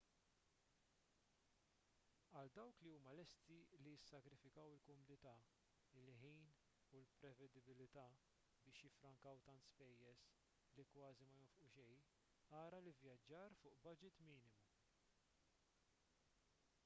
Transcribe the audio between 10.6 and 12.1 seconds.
li kważi ma jonfqu xejn